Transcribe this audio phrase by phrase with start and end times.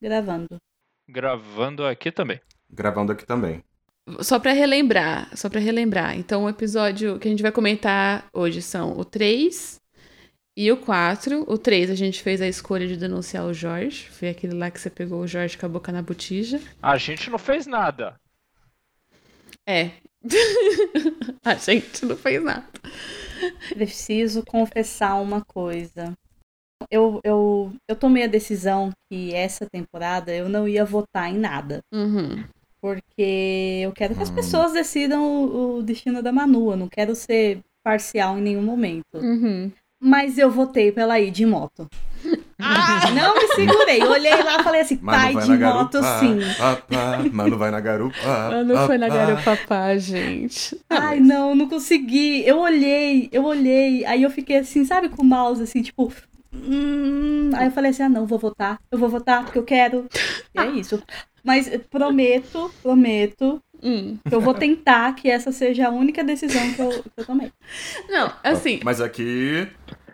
[0.00, 0.56] Gravando.
[1.08, 2.40] Gravando aqui também.
[2.70, 3.62] Gravando aqui também.
[4.20, 6.16] Só pra relembrar, só pra relembrar.
[6.16, 9.80] Então, o episódio que a gente vai comentar hoje são o 3
[10.56, 11.44] e o 4.
[11.46, 14.08] O 3 a gente fez a escolha de denunciar o Jorge.
[14.10, 16.60] Foi aquele lá que você pegou o Jorge com a boca na botija.
[16.82, 18.18] A gente não fez nada.
[19.66, 19.90] É.
[21.44, 22.66] a gente não fez nada.
[23.70, 26.16] Preciso confessar uma coisa.
[26.90, 31.80] Eu, eu, eu tomei a decisão que essa temporada eu não ia votar em nada.
[31.92, 32.42] Uhum.
[32.80, 34.34] Porque eu quero que as Hum.
[34.34, 36.70] pessoas decidam o, o destino da Manu.
[36.70, 39.04] Eu não quero ser parcial em nenhum momento.
[39.14, 39.70] Uhum.
[40.02, 41.86] Mas eu votei pela ir de moto.
[43.14, 44.02] Não me segurei.
[44.02, 46.38] Olhei lá e falei assim, pai vai de moto garupa, sim.
[46.58, 48.16] pá, pá, Mano vai na garupa.
[48.24, 50.78] Ah, não foi na pá, Garopapá, gente.
[50.88, 52.46] Ai, não, não consegui.
[52.46, 54.04] Eu olhei, eu olhei.
[54.04, 56.12] Aí eu fiquei assim, sabe, com o mouse, assim, tipo.
[56.52, 57.50] Hum.
[57.54, 58.80] Aí eu falei assim: ah, não, vou votar.
[58.90, 60.06] Eu vou votar porque eu quero.
[60.54, 61.02] E é isso.
[61.42, 64.18] Mas prometo, prometo Hum.
[64.28, 67.50] que eu vou tentar que essa seja a única decisão que eu, que eu tomei.
[68.08, 69.66] Não, assim, Mas aqui.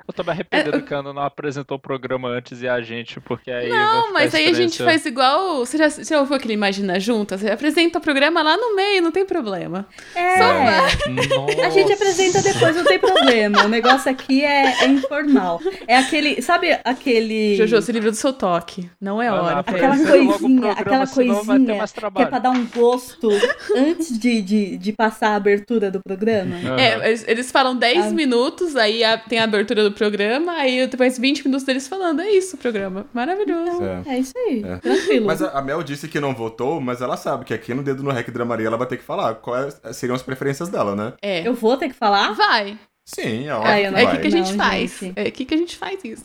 [0.09, 3.21] Eu tô me arrependendo que a Ana não apresentou o programa antes e a gente,
[3.21, 3.69] porque aí.
[3.69, 5.59] vai Não, ficar mas aí a gente faz igual.
[5.65, 7.41] Você já, você já ouviu aquele Imagina Juntas?
[7.41, 9.87] Você apresenta o programa lá no meio, não tem problema.
[10.15, 10.39] É.
[10.39, 11.67] Nossa.
[11.67, 13.65] A gente apresenta depois, não tem problema.
[13.65, 15.61] O negócio aqui é, é informal.
[15.87, 16.41] É aquele.
[16.43, 17.57] Sabe aquele.
[17.57, 18.89] Jojo, se livra do seu toque.
[19.01, 23.29] Não é hora Aquela coisinha, programa, aquela coisinha Que é pra dar um gosto
[23.75, 26.57] antes de, de, de passar a abertura do programa.
[26.57, 26.77] Aham.
[26.79, 28.11] É, eles, eles falam 10 Ah.
[28.11, 32.20] minutos, aí a- tem a abertura do programa, aí depois 20 minutos deles falando.
[32.20, 33.06] É isso o programa.
[33.12, 33.83] Maravilhoso.
[33.83, 34.14] É.
[34.14, 34.62] É isso aí.
[34.64, 34.77] É.
[34.78, 35.27] Tranquilo.
[35.27, 38.03] Mas a, a Mel disse que não votou, mas ela sabe que aqui no Dedo
[38.03, 41.12] no Rec Dramaria ela vai ter que falar quais seriam as preferências dela, né?
[41.20, 41.47] É.
[41.47, 42.33] Eu vou ter que falar?
[42.33, 42.78] Vai.
[43.08, 44.05] Sim, é óbvio que É vai.
[44.06, 44.98] aqui que a gente Não, faz.
[45.00, 45.19] gente.
[45.19, 46.25] É aqui que a gente faz isso.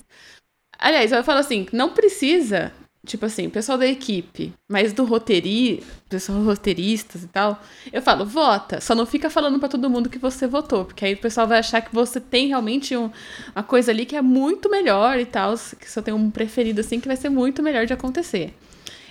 [0.78, 2.72] Aliás, eu falo assim, não precisa,
[3.06, 7.60] tipo assim, o pessoal da equipe, mas do roteiri, pessoal roteiristas e tal,
[7.92, 11.14] eu falo, vota, só não fica falando pra todo mundo que você votou, porque aí
[11.14, 13.10] o pessoal vai achar que você tem realmente um-
[13.56, 17.00] uma coisa ali que é muito melhor e tal, que só tem um preferido assim
[17.00, 18.54] que vai ser muito melhor de acontecer.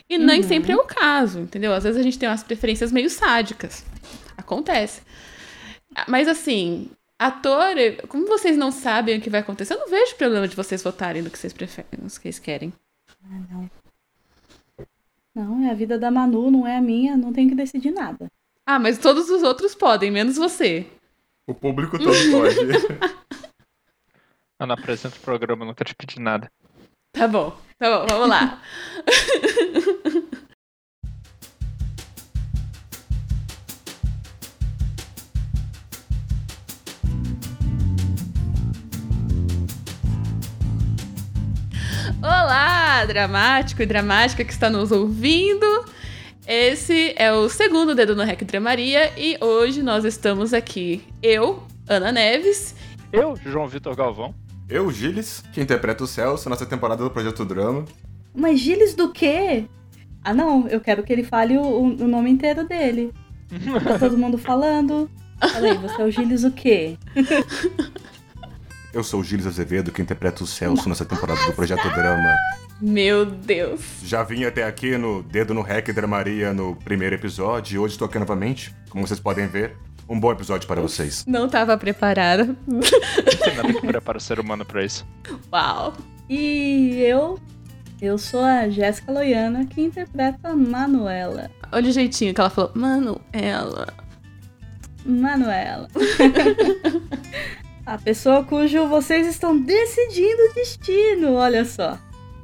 [0.08, 0.46] E nem Uhum.
[0.48, 1.72] sempre é o caso, entendeu?
[1.72, 3.84] Às vezes a gente tem umas preferências meio sádicas.
[4.36, 5.02] Acontece.
[6.08, 7.74] Mas assim, ator,
[8.08, 11.22] como vocês não sabem o que vai acontecer, eu não vejo problema de vocês votarem
[11.22, 12.72] no que vocês preferem, no que vocês querem.
[13.24, 13.70] Ah, não.
[15.40, 18.26] Não, é a vida da Manu, não é a minha, não tenho que decidir nada.
[18.66, 20.86] Ah, mas todos os outros podem, menos você.
[21.46, 22.58] O público todo pode.
[24.60, 26.52] Ana apresenta o programa, nunca te pedi nada.
[27.12, 28.60] Tá bom, tá bom, vamos lá.
[42.22, 42.69] Olá,
[43.06, 45.66] dramático e dramática que está nos ouvindo.
[46.46, 52.10] Esse é o segundo Dedo no Rec Dramaria e hoje nós estamos aqui, eu, Ana
[52.10, 52.74] Neves,
[53.12, 54.34] Eu, João Vitor Galvão.
[54.68, 57.84] Eu, Gilles, que interpreta o Celso nessa temporada do Projeto Drama.
[58.34, 59.64] Mas Gilles do quê?
[60.24, 63.12] Ah, não, eu quero que ele fale o, o- nome inteiro dele.
[63.84, 65.10] Tá todo mundo falando.
[65.40, 66.96] Fala aí, você é o Gilles o quê?
[68.92, 72.34] Eu sou o Gilles Azevedo, que interpreta o Celso nessa temporada do Projeto Drama.
[72.80, 73.80] meu Deus.
[74.02, 78.06] Já vim até aqui no Dedo no Rec Dramaria no primeiro episódio e hoje estou
[78.06, 79.76] aqui novamente, como vocês podem ver.
[80.08, 81.24] Um bom episódio para vocês.
[81.24, 82.56] Não tava preparada.
[82.66, 85.06] Não tem nada que prepara o ser humano pra isso.
[85.52, 85.92] Uau.
[86.28, 87.38] E eu,
[88.02, 91.48] eu sou a Jéssica Loiana, que interpreta a Manuela.
[91.70, 92.72] Olha o jeitinho que ela falou.
[92.74, 93.86] Mano, ela.
[95.06, 95.86] Manuela.
[97.90, 101.98] a pessoa cujo vocês estão decidindo o destino, olha só.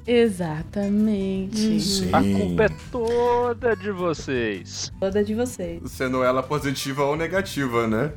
[0.05, 1.79] Exatamente.
[1.79, 2.11] Sim.
[2.13, 4.93] A culpa é toda de vocês.
[4.99, 5.81] Toda de vocês.
[5.89, 8.13] Sendo ela positiva ou negativa, né?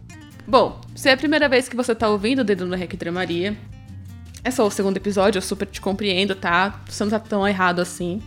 [0.48, 3.56] Bom, se é a primeira vez que você tá ouvindo o Dedo no Rec Maria,
[4.44, 6.82] é só o segundo episódio, eu super te compreendo, tá?
[6.88, 8.24] Você não tá tão errado assim.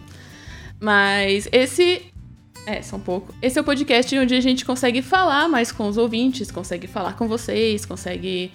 [0.79, 2.03] Mas esse.
[2.67, 3.35] É, só um pouco.
[3.43, 7.15] Esse é o podcast onde a gente consegue falar mais com os ouvintes, consegue falar
[7.15, 8.53] com vocês, consegue,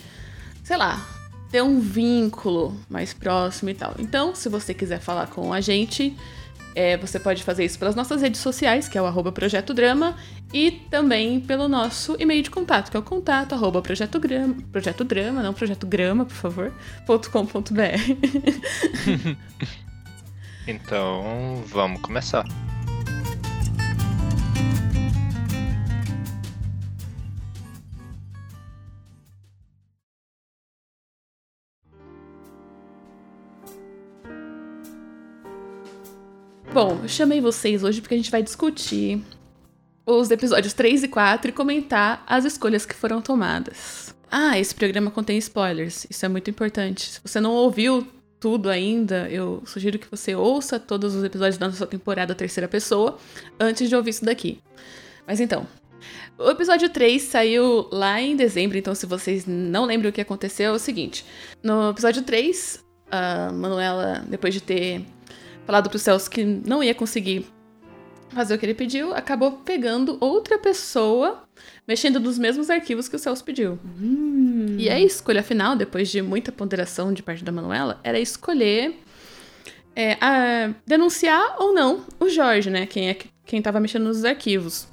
[0.68, 1.00] sei lá,
[1.50, 3.96] ter um vínculo mais próximo e tal.
[3.98, 6.14] Então, se você quiser falar com a gente,
[6.76, 10.18] é, você pode fazer isso pelas nossas redes sociais, que é o arroba Projeto Drama,
[10.54, 15.06] e também pelo nosso e-mail de contato, que é o contato arroba Projeto Grama, Projeto
[15.06, 16.74] Drama, não Projeto Grama, por favor,
[17.32, 17.78] .com.br.
[20.70, 22.46] Então, vamos começar.
[36.78, 39.20] Bom, eu chamei vocês hoje porque a gente vai discutir
[40.06, 44.14] os episódios 3 e 4 e comentar as escolhas que foram tomadas.
[44.30, 47.14] Ah, esse programa contém spoilers, isso é muito importante.
[47.14, 48.08] Se você não ouviu
[48.40, 53.18] tudo ainda, eu sugiro que você ouça todos os episódios da nossa temporada terceira pessoa
[53.60, 54.60] antes de ouvir isso daqui.
[55.26, 55.66] Mas então,
[56.38, 60.74] o episódio 3 saiu lá em dezembro, então se vocês não lembram o que aconteceu,
[60.74, 61.26] é o seguinte.
[61.64, 65.17] No episódio 3, a Manuela, depois de ter
[65.68, 67.46] falado pro Celso que não ia conseguir
[68.30, 71.44] fazer o que ele pediu, acabou pegando outra pessoa,
[71.88, 73.78] mexendo nos mesmos arquivos que o Celso pediu.
[74.02, 74.76] Hum.
[74.80, 79.00] E a escolha final, depois de muita ponderação de parte da Manuela, era escolher
[79.96, 82.86] é, a- denunciar ou não o Jorge, né?
[82.86, 84.88] Quem é que- quem tava mexendo nos arquivos.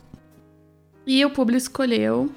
[1.07, 2.31] E o público escolheu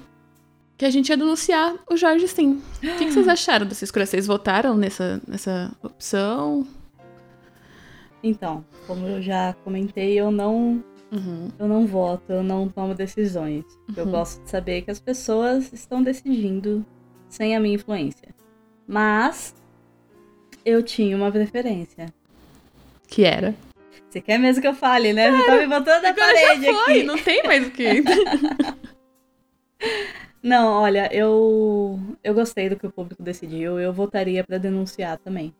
[0.76, 2.60] que a gente ia denunciar o Jorge sim.
[2.76, 4.04] O que, que vocês acharam dessa escolha?
[4.04, 6.66] Vocês votaram nessa, nessa opção?
[8.22, 10.82] Então, como eu já comentei, eu não,
[11.12, 11.48] Uhum.
[11.58, 13.64] eu não voto, eu não tomo decisões.
[13.96, 14.10] Eu Uhum.
[14.10, 16.84] gosto de saber que as pessoas estão decidindo
[17.28, 18.34] sem a minha influência.
[18.86, 19.54] Mas
[20.64, 22.06] eu tinha uma preferência.
[23.06, 23.54] Que era?
[24.08, 25.30] Você quer mesmo que eu fale, né?
[25.30, 27.02] Você tá me botando na parede já foi, aqui.
[27.04, 28.02] não tem mais o que.
[30.42, 33.78] Não, olha, eu eu gostei do que o público decidiu.
[33.78, 35.52] Eu votaria pra denunciar também,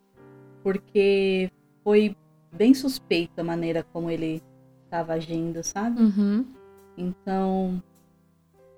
[0.63, 1.51] porque
[1.83, 2.17] foi
[2.53, 4.43] bem suspeita a maneira como ele
[4.85, 6.01] estava agindo, sabe?
[6.03, 6.47] Uhum.
[6.97, 7.83] Então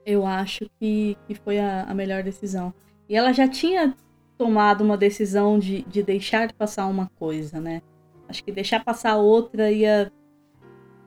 [0.05, 2.73] eu acho que, que foi a, a melhor decisão.
[3.09, 3.95] E ela já tinha
[4.37, 7.83] tomado uma decisão de, de deixar passar uma coisa, né?
[8.29, 10.11] Acho que deixar passar outra ia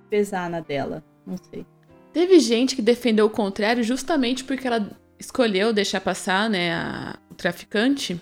[0.09, 1.03] pesar na dela.
[1.25, 1.65] Não sei.
[2.11, 7.33] Teve gente que defendeu o contrário justamente porque ela escolheu deixar passar, né, a- o
[7.33, 8.19] traficante.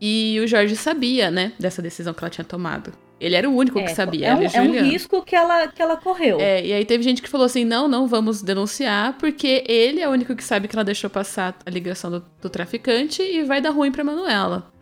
[0.00, 2.92] E o Jorge sabia, né, dessa decisão que ela tinha tomado.
[3.20, 4.28] Ele era o único que sabia.
[4.28, 6.40] É um, é um risco que ela, que ela correu.
[6.40, 10.08] É, e aí teve gente que falou assim: não, não vamos denunciar, porque ele é
[10.08, 13.60] o único que sabe que ela deixou passar a ligação do, do traficante e vai
[13.60, 14.72] dar ruim pra Manuela.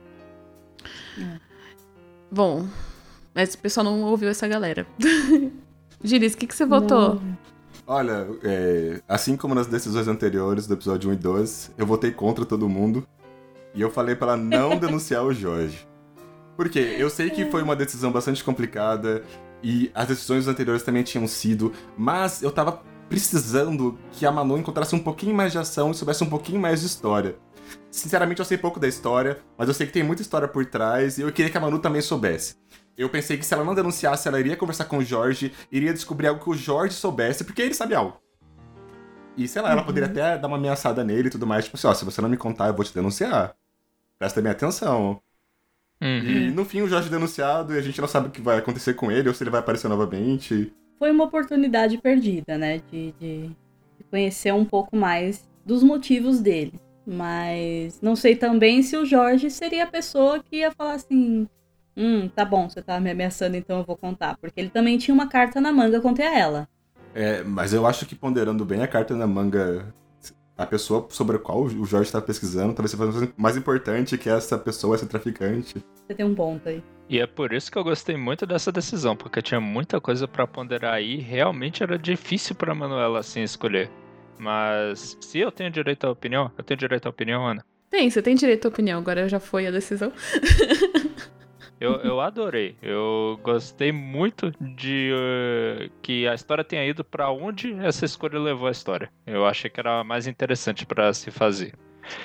[1.18, 1.40] É.
[2.30, 2.68] Bom,
[3.34, 4.86] mas o pessoal não ouviu essa galera.
[6.02, 7.16] Giris, o que, que você votou?
[7.16, 7.38] Não.
[7.90, 12.44] Olha, é, assim como nas decisões anteriores do episódio 1 e 12, eu votei contra
[12.44, 13.06] todo mundo.
[13.74, 15.88] E eu falei pra ela não denunciar o Jorge.
[16.58, 16.96] Por quê?
[16.98, 19.22] Eu sei que foi uma decisão bastante complicada
[19.62, 24.92] e as decisões anteriores também tinham sido, mas eu tava precisando que a Manu encontrasse
[24.92, 27.36] um pouquinho mais de ação e soubesse um pouquinho mais de história.
[27.92, 31.16] Sinceramente, eu sei pouco da história, mas eu sei que tem muita história por trás
[31.16, 32.56] e eu queria que a Manu também soubesse.
[32.96, 36.26] Eu pensei que se ela não denunciasse, ela iria conversar com o Jorge, iria descobrir
[36.26, 38.20] algo que o Jorge soubesse, porque ele sabe algo.
[39.36, 41.86] E sei lá, ela poderia até dar uma ameaçada nele e tudo mais, tipo assim,
[41.86, 43.54] ó, se você não me contar, eu vou te denunciar.
[44.18, 45.22] Presta bem atenção.
[46.00, 46.18] Uhum.
[46.18, 48.58] E no fim o Jorge é denunciado e a gente não sabe o que vai
[48.58, 50.72] acontecer com ele ou se ele vai aparecer novamente.
[50.98, 52.80] Foi uma oportunidade perdida, né?
[52.90, 56.80] De, de, de conhecer um pouco mais dos motivos dele.
[57.06, 61.48] Mas não sei também se o Jorge seria a pessoa que ia falar assim:
[61.96, 64.36] Hum, tá bom, você tá me ameaçando, então eu vou contar.
[64.36, 66.68] Porque ele também tinha uma carta na manga contra ela.
[67.12, 69.92] É, mas eu acho que ponderando bem a carta na manga,
[70.58, 74.58] a pessoa sobre a qual o Jorge está pesquisando, talvez seja mais importante que essa
[74.58, 75.76] pessoa, esse traficante.
[76.06, 76.82] Você tem um ponto aí.
[77.08, 80.48] E é por isso que eu gostei muito dessa decisão, porque tinha muita coisa pra
[80.48, 83.88] ponderar aí, e realmente era difícil pra Manuela assim escolher.
[84.38, 87.64] Mas se eu tenho direito à opinião, eu tenho direito à opinião, Ana.
[87.88, 90.12] Tem, você tem direito à opinião, agora já foi a decisão.
[91.80, 92.74] Eu, eu adorei.
[92.82, 98.66] Eu gostei muito de eh, que a história tenha ido pra onde essa escolha levou
[98.68, 99.08] a história.
[99.26, 101.72] Eu achei que era mais interessante pra se fazer.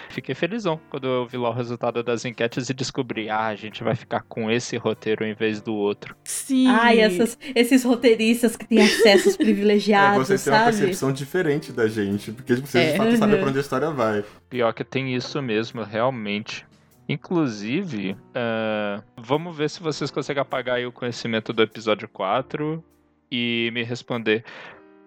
[0.10, 3.84] Fiquei felizão quando eu vi lá o resultado das enquetes e descobri, ah, a gente
[3.84, 6.16] vai ficar com esse roteiro em vez do outro.
[6.24, 6.68] Sim.
[6.70, 11.86] Ai, essas, esses roteiristas que têm acessos É, privilegiados, vocês têm uma percepção diferente da
[11.88, 12.92] gente, porque vocês É.
[12.94, 13.42] de fato sabem Uhum.
[13.42, 14.24] pra onde a história vai.
[14.50, 16.66] Pior que tem isso mesmo, realmente.
[17.08, 22.84] Inclusive, eh, vamos ver se vocês conseguem apagar o conhecimento do episódio 4
[23.30, 24.46] e me responder.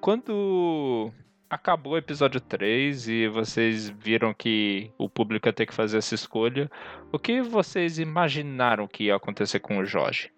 [0.01, 1.11] Quando
[1.49, 6.15] acabou o episódio 3 e vocês viram que o público ia ter que fazer essa
[6.15, 6.71] escolha,
[7.13, 10.31] o que vocês imaginaram que ia acontecer com o Jorge?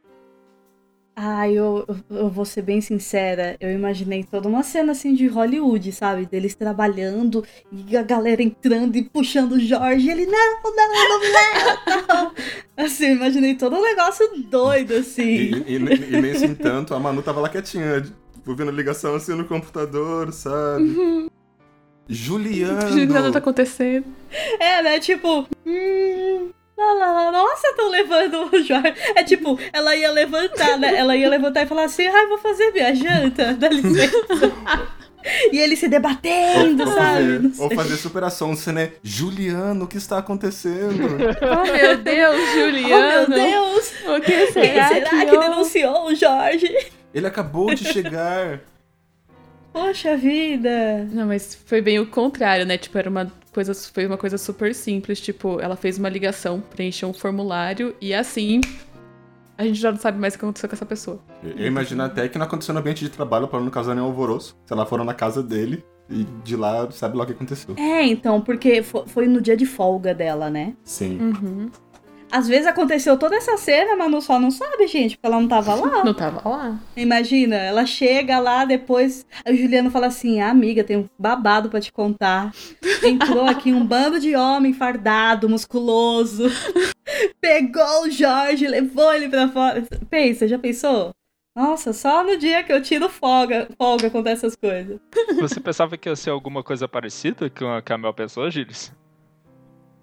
[1.20, 5.90] Ai, eu, eu- vou ser bem sincera, eu imaginei toda uma cena assim de Hollywood,
[5.90, 6.26] sabe?
[6.26, 10.08] Deles trabalhando e a galera entrando e puxando o Jorge.
[10.08, 12.32] Ele, não, não, não, não, não.
[12.78, 15.24] Assim, eu imaginei todo um negócio doido, assim.
[15.26, 18.04] e, e, e nesse entanto, a Manu tava lá quietinha,
[18.46, 21.28] ouvindo ligação assim no computador, sabe?
[22.08, 23.06] Juliano!
[23.06, 24.06] Nada tá acontecendo.
[24.60, 25.00] É, né?
[25.00, 28.94] Tipo, hum, Lá, lá, lá, nossa, estão levando o Jorge.
[29.16, 30.94] É tipo, ela ia levantar, né?
[30.96, 34.16] Ela ia levantar e falar assim, ai, vou fazer minha janta, dá licença.
[35.52, 36.98] E ele se debatendo, Ou sabe?
[36.98, 38.92] fazer, Não ou fazer superação, você, né?
[39.02, 41.18] Juliano, o que está acontecendo?
[41.42, 43.28] Oh, meu Deus, Oh, Juliano.
[43.28, 43.92] meu Deus!
[44.06, 45.48] O que Quem será, será que houve?
[45.48, 46.72] denunciou o Jorge?
[47.12, 48.60] Ele acabou de chegar.
[49.72, 51.06] Poxa vida!
[51.10, 52.78] Não, mas foi bem o contrário, né?
[52.78, 55.20] Tipo, era uma coisa, foi uma coisa super simples.
[55.20, 58.60] Tipo, ela fez uma ligação, preencheu um formulário e assim
[59.56, 61.18] a gente já não sabe mais o que aconteceu com essa pessoa.
[61.42, 64.56] Eu imagino até que não aconteceu no ambiente de trabalho para não causar nenhum alvoroço.
[64.64, 67.74] Se ela foram na casa dele e de lá sabe lá o que aconteceu.
[67.76, 70.74] É, então, porque fo- foi no dia de folga dela, né?
[70.84, 71.18] Sim.
[71.20, 71.70] Uhum.
[72.30, 75.48] Às vezes aconteceu toda essa cena, mas não só não sabe, gente, porque ela não
[75.48, 76.04] tava lá.
[76.04, 76.78] Não tava lá.
[76.96, 81.80] Imagina, ela chega lá depois, o Juliano fala assim: ah, amiga, tem um babado pra
[81.80, 82.52] te contar.
[83.02, 86.44] Entrou aqui um bando de homem fardado, musculoso.
[87.40, 89.82] Pegou o Jorge, levou ele pra fora.
[90.10, 91.12] Pensa, já pensou?
[91.56, 95.00] Nossa, só no dia que eu tiro folga, folga acontece essas coisas.
[95.40, 98.92] Você pensava que ia ser alguma coisa parecida com a Camel pensou, Gilles?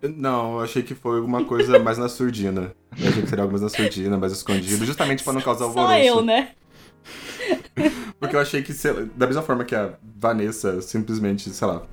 [0.02, 2.74] Não, eu achei que foi alguma coisa mais na surdina.
[2.98, 5.92] Eu achei que seria algo mais na surdina, mais escondido, justamente para não causar alvoroço.
[5.94, 6.50] Só eu, né?
[8.20, 11.84] Porque eu achei que, sei lá, da mesma forma que a Vanessa simplesmente, sei lá,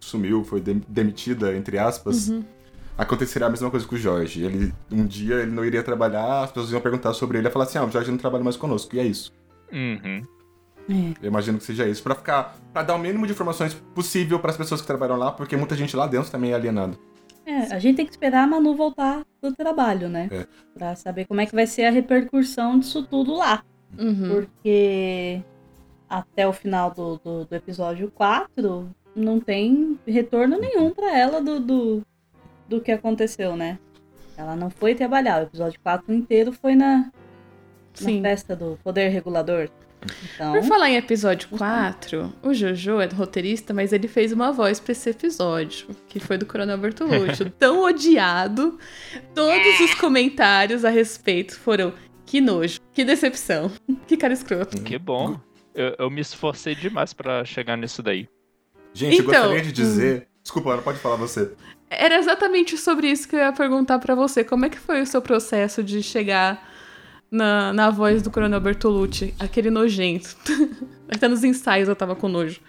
[0.00, 2.30] sumiu, foi dem- demitida, entre aspas,
[2.98, 4.42] aconteceria a mesma coisa com o Jorge.
[4.44, 7.64] Ele, um dia ele não iria trabalhar, as pessoas iam perguntar sobre ele e falar
[7.66, 9.32] assim, ah, o Jorge não trabalha mais conosco, e é isso.
[9.72, 10.24] Uhum.
[11.20, 14.50] Eu imagino que seja isso, Pra ficar, para dar o mínimo de informações possível para
[14.52, 16.96] as pessoas que trabalham lá, porque muita gente lá dentro também é alienado.
[17.46, 20.28] É, a gente tem que esperar a Manu voltar do trabalho, né?
[20.32, 20.46] É.
[20.74, 23.64] Pra saber como é que vai ser a repercussão disso tudo lá.
[23.96, 24.28] Uhum.
[24.34, 25.40] Porque
[26.08, 31.60] até o final do, do, do episódio 4 não tem retorno nenhum pra ela do,
[31.60, 32.02] do,
[32.68, 33.78] do que aconteceu, né?
[34.36, 35.40] Ela não foi trabalhar.
[35.40, 37.12] O episódio 4 inteiro foi na,
[38.00, 39.70] na festa do poder regulador.
[40.34, 44.80] Então, Por falar em episódio 4, o Jojo é roteirista, mas ele fez uma voz
[44.80, 47.50] pra esse episódio, que foi do Coronel Bertolucci.
[47.58, 48.78] Tão odiado.
[49.34, 51.92] Todos os comentários a respeito foram
[52.24, 53.70] que nojo, que decepção,
[54.06, 54.80] que cara escroto.
[54.82, 55.38] Que bom.
[55.74, 58.28] Eu, eu me esforcei demais pra chegar nisso daí.
[58.92, 60.28] Gente, eu Então, gostaria de dizer...
[60.42, 61.50] Desculpa, Ana, pode falar você.
[61.90, 64.42] Era exatamente sobre isso que eu ia perguntar pra você.
[64.44, 66.75] Como é que foi o seu processo de chegar
[67.30, 70.36] na, na voz do Coronel Bertolucci, aquele nojento?
[71.08, 72.60] Até nos ensaios eu tava com nojo.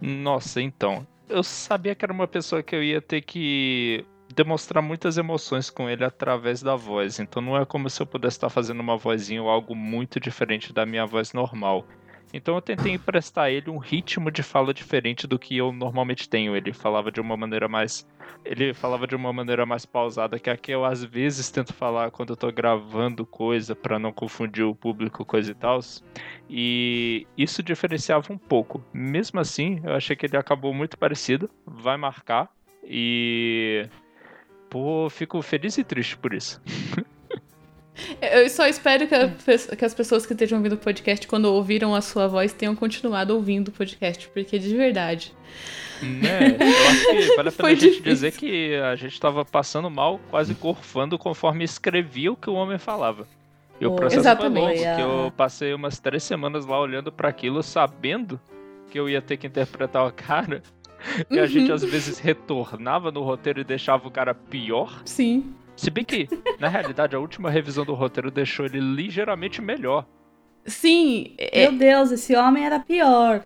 [0.00, 1.06] Nossa, então.
[1.28, 4.04] Eu sabia que era uma pessoa que eu ia ter que
[4.34, 7.18] demonstrar muitas emoções com ele através da voz.
[7.18, 10.72] Então não é como se eu pudesse estar fazendo uma vozinha ou algo muito diferente
[10.72, 11.86] da minha voz normal.
[12.32, 16.54] Então eu tentei emprestar ele um ritmo de fala diferente do que eu normalmente tenho.
[16.56, 18.06] Ele falava de uma maneira mais.
[18.44, 22.10] Ele falava de uma maneira mais pausada, que é que eu às vezes tento falar
[22.10, 25.80] quando eu tô gravando coisa pra não confundir o público, coisa e tal.
[26.48, 28.84] E isso diferenciava um pouco.
[28.92, 31.48] Mesmo assim, eu achei que ele acabou muito parecido.
[31.66, 32.50] Vai marcar.
[32.84, 33.88] E.
[34.70, 36.60] Pô, fico feliz e triste por isso.
[38.20, 39.28] Eu só espero que, a
[39.76, 43.34] que as pessoas que estejam ouvindo o podcast, quando ouviram a sua voz, tenham continuado
[43.34, 45.34] ouvindo o podcast, porque de verdade.
[46.02, 46.56] Né?
[46.60, 48.02] Eu acho que vale a pena a gente difícil.
[48.02, 52.78] dizer que a gente tava passando mal, quase gorfando conforme escrevia o que o homem
[52.78, 53.26] falava.
[53.80, 54.78] E o processo Exatamente.
[54.78, 58.40] foi longo, que eu passei umas três semanas lá olhando pra aquilo, sabendo
[58.90, 60.62] que eu ia ter que interpretar o cara.
[61.30, 65.00] E a gente às vezes retornava no roteiro e deixava o cara pior.
[65.04, 65.54] Sim.
[65.78, 70.04] Se bem que, na realidade, a última revisão do roteiro deixou ele ligeiramente melhor.
[70.66, 73.44] Sim, é- meu Deus, esse homem era pior.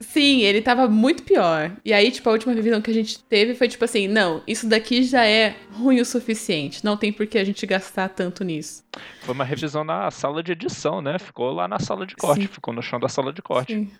[0.00, 1.70] sim, ele tava muito pior.
[1.84, 4.68] E aí, tipo, a última revisão que a gente teve foi tipo assim: não, isso
[4.68, 6.84] daqui já é ruim o suficiente.
[6.84, 8.84] Não tem por que a gente gastar tanto nisso.
[9.20, 11.18] Foi uma revisão na sala de edição, né?
[11.18, 12.48] Ficou lá na sala de corte, Sim.
[12.48, 13.74] ficou no chão da sala de corte.
[13.74, 13.90] Sim.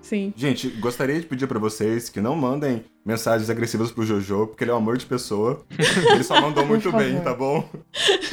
[0.00, 0.32] Sim.
[0.36, 4.70] Gente, gostaria de pedir pra vocês que não mandem mensagens agressivas pro Jojo, porque ele
[4.70, 5.64] é um amor de pessoa.
[6.12, 7.68] ele só mandou muito bem, tá bom?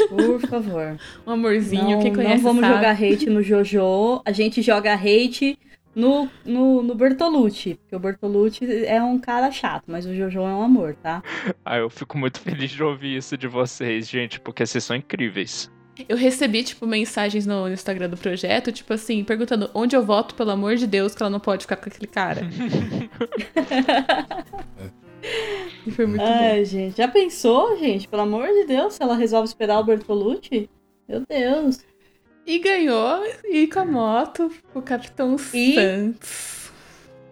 [0.10, 0.98] Por favor.
[1.26, 2.76] Um amorzinho, não, quem conhece não vamos sabe.
[2.76, 5.58] jogar hate no Jojo, a gente joga hate
[5.98, 7.76] no, no, no Bertolucci.
[7.76, 11.24] Porque o Bertolucci é um cara chato, mas o Jojo é um amor, tá?
[11.66, 15.72] Ah, eu fico muito feliz de ouvir isso de vocês, gente, porque vocês são incríveis.
[16.08, 20.52] Eu recebi, tipo, mensagens no, Instagram do projeto, tipo assim, perguntando onde eu voto, pelo
[20.52, 22.42] amor de Deus, que ela não pode ficar com aquele cara.
[25.86, 26.28] e foi muito bom.
[26.28, 26.98] Ai, gente.
[26.98, 28.08] Já pensou, gente?
[28.08, 30.70] Pelo amor de Deus, se ela resolve esperar o Bertolucci?
[31.08, 31.80] Meu Deus.
[32.46, 36.57] E ganhou, e com a moto, o Capitão E- Santos.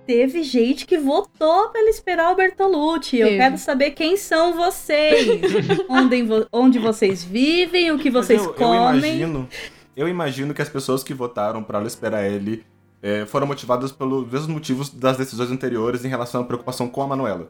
[0.06, 3.18] Teve gente que votou pra ele esperar o Bertolucci.
[3.20, 3.40] Eu Teve.
[3.40, 5.28] quero saber quem são vocês.
[5.90, 8.98] onde, onde vocês vivem, o que vocês eu, eu comem.
[9.00, 9.50] imagino,
[9.96, 12.64] eu imagino que as pessoas que votaram pra ela esperar ele
[13.02, 17.08] é, foram motivadas pelos mesmos motivos das decisões anteriores em relação à preocupação com a
[17.08, 17.50] Manuela.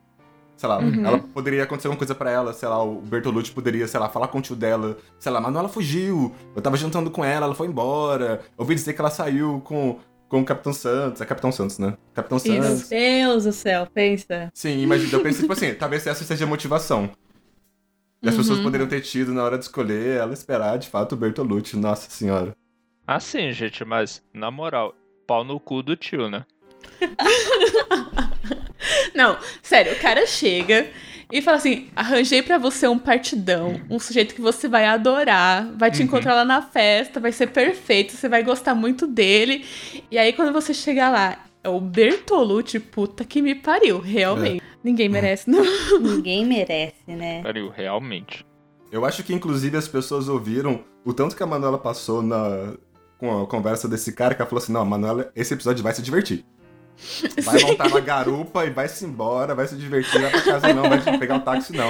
[0.57, 1.05] Sei lá, Uhum.
[1.05, 4.29] ela poderia acontecer alguma coisa pra ela, sei lá, o Bertolucci poderia, sei lá, falar
[4.29, 7.67] com o tio dela, sei lá, Manuela fugiu, eu tava jantando com ela, ela foi
[7.67, 11.97] embora, ouvi dizer que ela saiu com, com o Capitão Santos, é Capitão Santos, né?
[12.13, 12.89] Capitão Meu Santos.
[12.89, 14.49] Deus do céu, pensa.
[14.53, 17.09] Sim, imagina, eu pensei, tipo assim, talvez essa seja a motivação.
[18.21, 18.41] E as Uhum.
[18.41, 22.09] pessoas poderiam ter tido na hora de escolher ela esperar, de fato, o Bertolucci, nossa
[22.09, 22.55] senhora.
[23.05, 24.95] Assim, gente, mas na moral,
[25.27, 26.43] pau no cu do tio, né?
[29.13, 30.87] Não, sério, o cara chega
[31.31, 35.89] e fala assim: arranjei pra você um partidão, um sujeito que você vai adorar, vai
[35.91, 36.05] te Uhum.
[36.05, 39.65] encontrar lá na festa, vai ser perfeito, você vai gostar muito dele.
[40.11, 44.61] E aí, quando você chegar lá, é o Bertolucci, puta que me pariu, realmente.
[44.83, 45.63] Ninguém merece, não.
[45.99, 47.41] Ninguém merece, né?
[47.41, 48.45] Pariu, realmente.
[48.91, 52.75] Eu acho que, inclusive, as pessoas ouviram o tanto que a Manuela passou na,
[53.17, 55.91] com a conversa desse cara, que ela falou assim, não, a Manuela, esse episódio vai
[55.91, 56.45] se divertir.
[57.43, 57.67] Vai Sim.
[57.67, 61.19] montar na garupa e vai se embora, vai se divertir, vai pra casa não, vai
[61.19, 61.89] pegar o táxi não.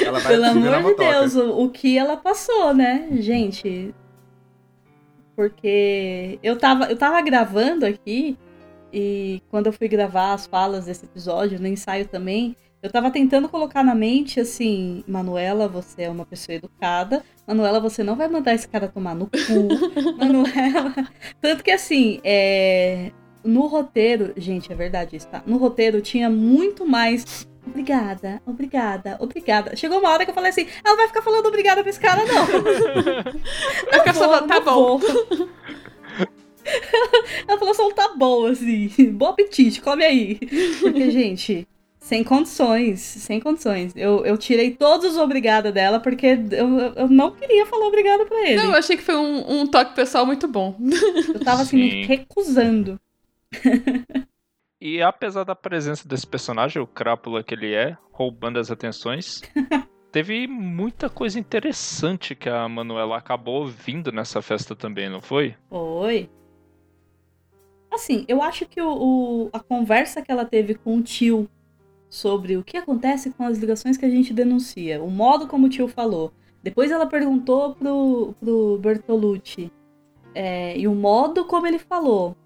[0.00, 1.10] Ela vai Pelo amor de motoca.
[1.10, 3.94] Deus, o, o que ela passou, né, gente?
[5.36, 8.36] Porque eu tava, eu tava gravando aqui
[8.92, 13.48] e quando eu fui gravar as falas desse episódio, no ensaio também, eu tava tentando
[13.48, 17.24] colocar na mente assim, Manuela, você é uma pessoa educada.
[17.46, 19.36] Manuela, você não vai mandar esse cara tomar no cu.
[20.16, 20.94] Manuela.
[21.40, 23.10] Tanto que assim, é...
[23.48, 25.42] no roteiro, gente, é verdade isso, tá?
[25.46, 29.76] No roteiro tinha muito mais Obrigada, obrigada, obrigada.
[29.76, 32.24] Chegou uma hora que eu falei assim: ela vai ficar falando obrigada pra esse cara,
[32.24, 32.46] não.
[33.90, 34.98] Vai ficar falando, tá bom.
[37.46, 38.88] ela falou só um tá bom, assim.
[39.12, 40.38] Bom apetite, come aí.
[40.80, 41.68] Porque, gente,
[42.00, 43.92] sem condições, sem condições.
[43.94, 48.48] Eu, eu tirei todos os obrigada dela porque eu, eu não queria falar obrigada pra
[48.48, 48.56] ele.
[48.56, 50.74] Não, eu achei que foi um, um toque pessoal muito bom.
[51.34, 52.02] Eu tava assim, me Sim.
[52.04, 52.98] recusando.
[54.80, 59.42] E apesar da presença desse personagem, o crápula que ele é, roubando as atenções,
[60.12, 65.56] teve muita coisa interessante que a Manuela acabou ouvindo nessa festa também, não foi?
[65.68, 66.30] Foi.
[67.92, 68.88] Assim, eu acho que o,
[69.46, 71.48] o- a conversa que ela teve com o tio
[72.08, 75.70] sobre o que acontece com as ligações que a gente denuncia, o modo como o
[75.70, 76.32] tio falou.
[76.62, 79.72] Depois ela perguntou pro, pro Bertolucci
[80.34, 82.36] é, e o modo como ele falou.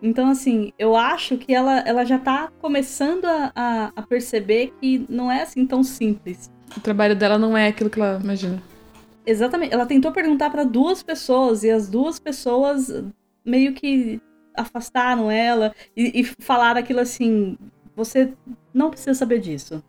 [0.00, 5.04] Então, assim, eu acho que ela, ela já tá começando a, a, a perceber que
[5.08, 6.50] não é assim tão simples.
[6.76, 8.62] O trabalho dela não é aquilo que ela imagina.
[9.26, 9.74] Exatamente.
[9.74, 13.04] Ela tentou perguntar para duas pessoas e as duas pessoas
[13.44, 14.20] meio que
[14.54, 17.58] afastaram ela e, e falaram aquilo assim:
[17.94, 18.32] você
[18.72, 19.82] não precisa saber disso.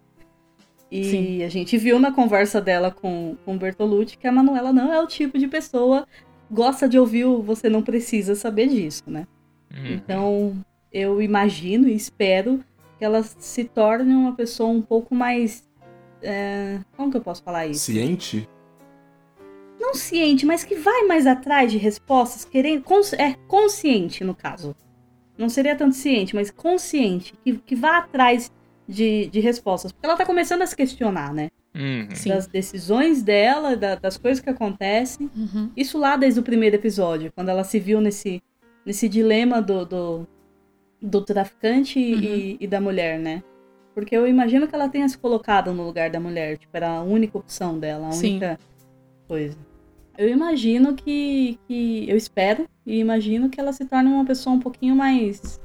[0.92, 1.44] E Sim.
[1.44, 5.00] a gente viu na conversa dela com, com o Bertolucci que a Manuela não é
[5.00, 6.08] o tipo de pessoa
[6.48, 9.28] que gosta de ouvir o você não precisa saber disso, né?
[9.76, 9.94] Uhum.
[9.94, 12.64] Então, eu imagino e espero
[12.98, 15.68] que ela se torne uma pessoa um pouco mais.
[16.22, 17.86] é, como que eu posso falar isso?
[17.86, 18.48] Ciente?
[19.80, 22.84] não ciente, mas que vai mais atrás de respostas, querendo.
[22.84, 24.76] cons- é, consciente, no caso.
[25.38, 27.34] Não seria tanto ciente, mas consciente.
[27.44, 28.52] Que, que vá atrás
[28.88, 29.92] de, de respostas.
[29.94, 31.50] Porque ela tá começando a se questionar, né?
[31.74, 32.08] Uhum.
[32.28, 35.30] Das decisões dela, da- das coisas que acontecem.
[35.36, 35.72] Uhum.
[35.78, 38.42] Isso lá desde o primeiro episódio, quando ela se viu nesse,
[38.90, 40.28] nesse dilema do, do,
[41.00, 43.44] do traficante e, e da mulher, né?
[43.94, 46.58] Porque eu imagino que ela tenha se colocado no lugar da mulher.
[46.58, 48.32] Tipo, era a única opção dela, a Sim.
[48.32, 48.60] única
[49.28, 49.56] coisa.
[50.18, 52.10] Eu imagino que, que.
[52.10, 55.62] Eu espero e imagino que ela se torne uma pessoa um pouquinho mais.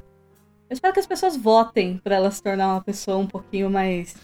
[0.68, 4.16] Eu espero que as pessoas votem pra ela se tornar uma pessoa um pouquinho mais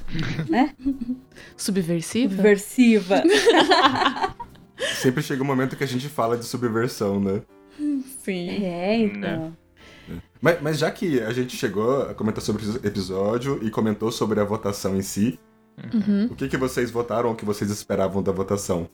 [1.57, 2.35] Subversiva?
[2.35, 3.23] subversiva.
[5.01, 7.41] Sempre chega um momento que a gente fala de subversão, né?
[8.23, 8.65] Sim.
[8.65, 9.57] é, então.
[10.41, 14.41] Mas, mas já que a gente chegou a comentar sobre esse episódio e comentou sobre
[14.41, 15.39] a votação em si,
[15.95, 16.27] Uhum.
[16.31, 18.89] o que, que vocês votaram ou o que vocês esperavam da votação?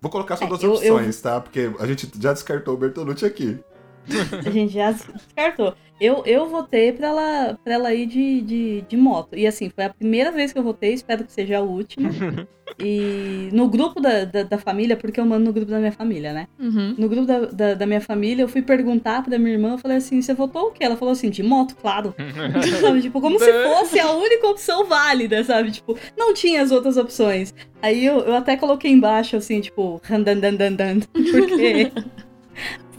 [0.00, 1.38] Vou colocar só É, duas eu- eu- opções, tá?
[1.40, 3.58] Porque a gente já descartou o Bertolucci aqui.
[4.46, 5.74] A gente já descartou.
[6.00, 9.36] Eu, eu votei pra ela, pra ela ir de, de, de moto.
[9.36, 12.08] E assim, foi a primeira vez que eu votei, espero que seja a última.
[12.78, 16.32] E no grupo da, da, da família, porque eu mando no grupo da minha família,
[16.32, 16.46] né?
[16.58, 16.94] Uhum.
[16.96, 19.96] No grupo da, da, da minha família, eu fui perguntar pra minha irmã, eu falei
[19.96, 20.84] assim, você votou o quê?
[20.84, 22.14] Ela falou assim, de moto, claro.
[22.80, 25.72] sabe, tipo, como se fosse a única opção válida, sabe?
[25.72, 27.52] Tipo, não tinha as outras opções.
[27.82, 31.92] Aí eu, eu até coloquei embaixo, assim, tipo, randandandandan, porque...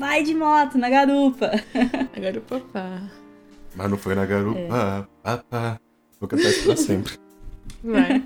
[0.02, 1.52] Vai de moto, na garupa.
[2.18, 3.02] Agora o papá.
[3.76, 5.08] Mas não foi na garupa.
[5.24, 5.80] Pá, pá.
[6.20, 7.14] Vou cantar isso pra sempre.
[7.84, 8.24] Vai.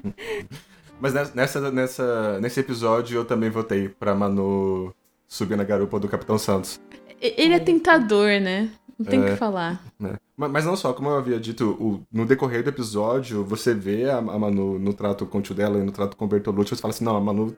[1.00, 4.94] Mas nessa, nessa, nesse episódio eu também votei pra Manu
[5.28, 6.80] subir na garupa do Capitão Santos.
[7.22, 8.70] Ele é tentador, né?
[8.98, 9.32] Não tem o É.
[9.32, 9.84] que falar.
[10.00, 10.16] né?
[10.38, 14.10] Ma- Mas não só, como eu havia dito, o- no decorrer do episódio, você vê
[14.10, 16.74] a, a Manu no trato com o tio dela e no trato com o Bertolucci,
[16.76, 17.56] você fala assim, não, a Manu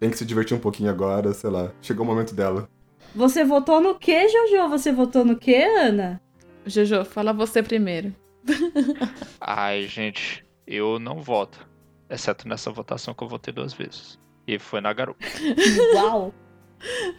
[0.00, 2.68] tem que se divertir um pouquinho agora, sei lá, chegou o momento dela.
[3.14, 4.68] Você votou no quê, Jojo?
[4.70, 6.20] Você votou no quê, Ana?
[6.64, 8.14] Jojo, fala você primeiro.
[9.40, 11.68] Ai, gente, eu não voto.
[12.08, 14.18] Exceto nessa votação que eu votei duas vezes.
[14.46, 15.24] E foi na garupa.
[15.94, 16.32] Uau!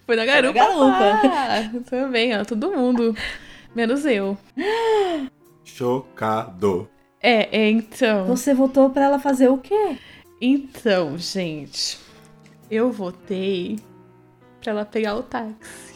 [0.05, 0.53] Foi na garupa.
[0.53, 1.21] garupa.
[1.23, 2.43] Ah, também, ó.
[2.43, 3.15] Todo mundo.
[3.73, 4.37] Menos eu.
[5.63, 6.89] Chocado.
[7.21, 8.25] É, é, então.
[8.25, 9.97] Você votou pra ela fazer o quê?
[10.41, 11.97] Então, gente.
[12.69, 13.79] Eu votei
[14.63, 15.93] pra ela pegar o táxi.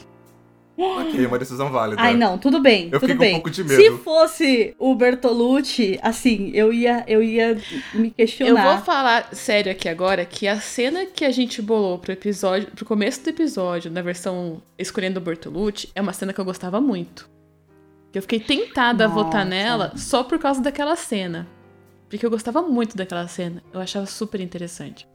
[0.79, 1.99] Ok, uma decisão válida.
[1.99, 3.31] Ai, não, tudo bem, Eu tudo fiquei com bem.
[3.31, 3.97] um pouco de Se medo.
[3.97, 7.59] fosse o Bertolucci, assim, eu ia, eu ia
[7.95, 8.75] me Eu questionar.
[8.75, 12.85] vou falar sério aqui agora que a cena que a gente bolou pro episódio, pro
[12.85, 17.27] começo do episódio, na versão escolhendo o Bertolucci, é uma cena que eu gostava muito.
[18.13, 19.49] Eu fiquei tentada a votar Nossa.
[19.49, 21.47] nela só por causa daquela cena.
[22.07, 23.63] Porque eu gostava muito daquela cena.
[23.73, 25.07] Eu achava super interessante.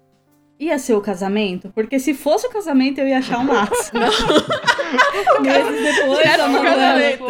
[0.61, 1.73] Ia ser o casamento?
[1.75, 4.01] Porque se fosse o casamento, eu ia achar o máximo.
[5.43, 7.25] Meses depois, Era a Manuela- casamento,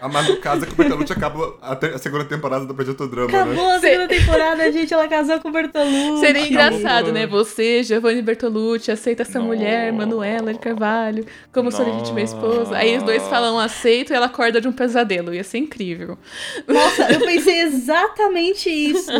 [0.00, 3.38] A Manu casa com o Bertolucci acaba a, a segunda temporada do Projeto Drama, né?
[3.42, 4.92] Acabou a segunda temporada, gente.
[4.92, 6.18] Ela casou com o Bertolucci.
[6.20, 7.12] Seria engraçado, Acabou.
[7.12, 7.26] né?
[7.28, 9.46] Você, Giovanni Bertolucci, aceita essa Não.
[9.46, 12.76] mulher, Manuela de Carvalho, como sua legítima esposa.
[12.76, 15.32] Aí os dois falam aceito e ela acorda de um pesadelo.
[15.32, 16.18] Ia ser incrível.
[16.66, 19.12] Nossa, eu pensei exatamente isso.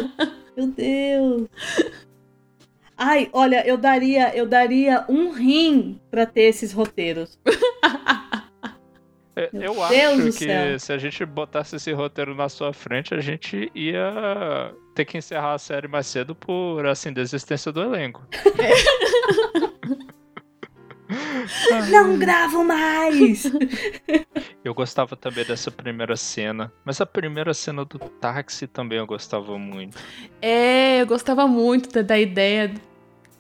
[0.57, 1.42] Meu Deus.
[3.05, 7.37] Ai, olha, eu daria, eu daria um rim pra ter esses roteiros.
[9.35, 10.79] É, Meu Eu Deus acho que céu.
[10.79, 15.55] se a gente botasse esse roteiro na sua frente, a gente ia ter que encerrar
[15.55, 18.25] a série mais cedo por, assim, desistência do elenco.
[21.91, 23.45] Não gravo mais!
[24.65, 29.59] Eu gostava também dessa primeira cena, mas a primeira cena do táxi também eu gostava
[29.59, 29.99] muito.
[30.41, 32.73] É, eu gostava muito da, da ideia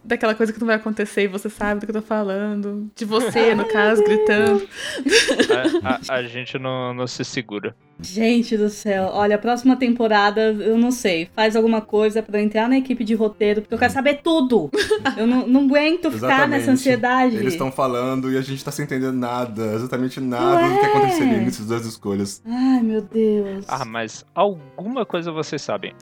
[0.04, 2.90] daquela coisa que não vai acontecer e você sabe do que eu tô falando.
[2.96, 4.66] De você, no caso, gritando.
[5.82, 7.74] A, a- a gente não, não se segura.
[8.02, 12.44] Gente do céu, olha, a próxima temporada, eu não sei, faz alguma coisa pra eu
[12.44, 14.70] entrar na equipe de roteiro, porque eu quero saber tudo.
[15.16, 16.48] Eu não, não aguento ficar Exatamente.
[16.50, 17.36] nessa ansiedade.
[17.36, 20.86] Eles estão falando e a gente tá sem entender nada, exatamente nada do que Ué.
[20.86, 22.42] aconteceria nessas duas escolhas.
[22.46, 23.64] Ai, meu Deus.
[23.68, 25.92] Ah, mas alguma coisa vocês sabem.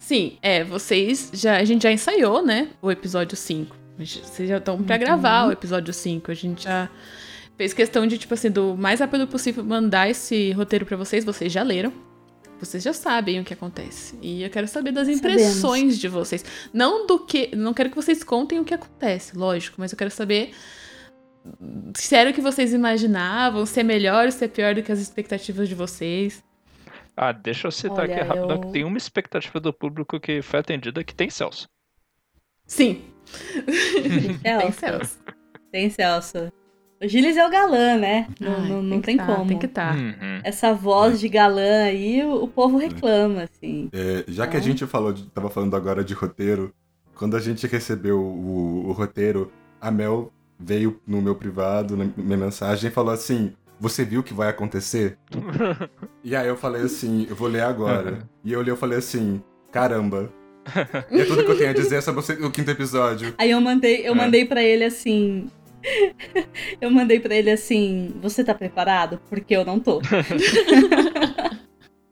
[0.00, 1.56] Sim, é, vocês já.
[1.58, 2.68] A gente já ensaiou, né?
[2.82, 3.76] O episódio 5.
[3.98, 6.30] A gente- Vocês já estão pra gravar o episódio 5.
[6.30, 6.88] A gente já
[7.56, 11.24] fez questão de, tipo assim, do mais rápido possível mandar esse roteiro pra vocês.
[11.24, 11.92] Vocês já leram.
[12.58, 14.18] Vocês já sabem o que acontece.
[14.22, 16.42] E eu quero saber das impressões de vocês.
[16.72, 17.54] Não do que.
[17.54, 20.52] Não quero que vocês contem o que acontece, lógico, mas eu quero saber.
[21.94, 24.90] Se era o que vocês imaginavam, se é melhor ou se é pior do que
[24.90, 26.42] as expectativas de vocês.
[27.16, 30.42] Ah, deixa eu citar Olha, aqui rapidão eu- que tem uma expectativa do público que
[30.42, 31.68] foi atendida que tem Celso.
[32.66, 33.02] Sim,
[33.62, 34.78] tem Celso.
[34.80, 35.18] Celso.
[35.70, 36.52] Tem Celso.
[37.02, 38.26] O Gilles é o galã, né?
[38.40, 39.46] Não, Ai, não, não que tem tá, como.
[39.46, 39.94] Tem que estar.
[39.96, 40.40] Uhum.
[40.42, 43.90] Essa voz de galã aí, o, o povo reclama, assim.
[43.92, 44.62] É, já que a Ah.
[44.62, 46.72] gente falou, de, tava falando agora de roteiro,
[47.14, 52.36] quando a gente recebeu o, o roteiro, a Mel veio no meu privado, na minha
[52.38, 55.18] mensagem, e falou assim: Você viu o que vai acontecer?
[56.24, 58.20] e aí eu falei assim: Eu vou ler agora.
[58.42, 60.30] e eu li eu falei assim: Caramba.
[61.12, 63.34] e é tudo que eu tenho a dizer sobre o quinto episódio.
[63.38, 64.16] Aí eu mandei, eu É.
[64.16, 65.48] mandei para ele assim.
[66.80, 69.20] eu mandei pra ele assim: Você tá preparado?
[69.28, 70.00] Porque eu não tô.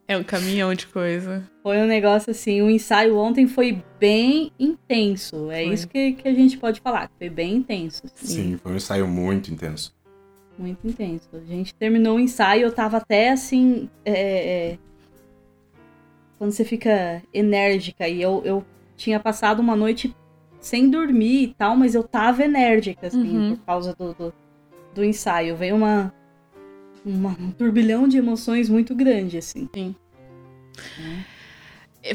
[0.07, 1.49] É um caminhão de coisa.
[1.63, 5.51] Foi um negócio assim, o ensaio ontem foi bem intenso.
[5.51, 5.75] É Foi.
[5.75, 8.03] isso que, que a gente pode falar, foi bem intenso.
[8.05, 8.27] assim.
[8.27, 9.95] Sim, foi um ensaio muito intenso.
[10.59, 11.29] Muito intenso.
[11.33, 13.89] A gente terminou o ensaio, eu tava até assim.
[14.05, 14.13] é,
[14.73, 14.79] é,
[16.37, 18.65] quando você fica enérgica, e eu, eu
[18.97, 20.15] tinha passado uma noite
[20.64, 23.57] sem dormir e tal, mas eu tava enérgica, assim, Uhum.
[23.57, 24.35] por causa do, do,
[24.94, 25.55] do ensaio.
[25.57, 26.12] Veio uma,
[27.05, 29.68] uma- um turbilhão de emoções muito grande, assim.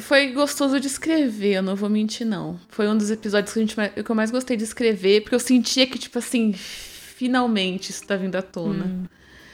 [0.02, 2.60] Foi gostoso de escrever, eu não vou mentir, não.
[2.70, 5.36] Foi um dos episódios que, a gente mais- que eu mais gostei de escrever, porque
[5.36, 8.86] eu sentia que, tipo assim, finalmente isso tá vindo à tona.
[8.86, 9.04] Hum.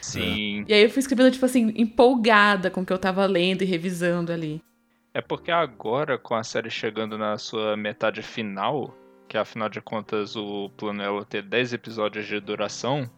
[0.01, 0.63] Sim.
[0.67, 3.65] E aí eu fui escrevendo, tipo assim, empolgada com o que eu tava lendo e
[3.65, 4.61] revisando ali.
[5.15, 8.93] É porque agora, com a série chegando na sua metade final,
[9.29, 13.09] que afinal de contas o plano é ela ter 10 episódios de duração,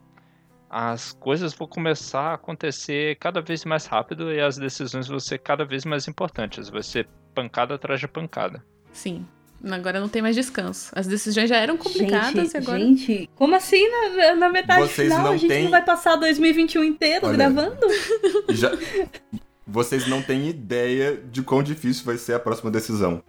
[0.69, 5.39] as coisas vão começar a acontecer cada vez mais rápido e as decisões vão ser
[5.39, 6.69] cada vez mais importantes.
[6.69, 8.63] Vai ser pancada atrás de pancada.
[8.91, 9.25] Sim.
[9.67, 10.91] Agora não tem mais descanso.
[10.93, 12.77] As decisões já eram complicadas gente, e agora.
[12.77, 15.23] Gente, como assim na, na metade Vocês final?
[15.25, 17.75] não a gente têm- não vai passar 2021 inteiro Olha, gravando?
[18.49, 18.69] Já...
[19.67, 23.21] Vocês não têm ideia de quão difícil vai ser a próxima decisão.